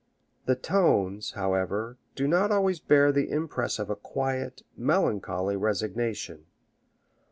The 0.47 0.55
tones, 0.55 1.33
however, 1.33 1.99
do 2.15 2.27
not 2.27 2.51
always 2.51 2.79
bear 2.79 3.11
the 3.11 3.29
impress 3.29 3.77
of 3.77 3.91
a 3.91 3.95
quiet, 3.95 4.63
melancholy 4.75 5.55
resignation. 5.57 6.47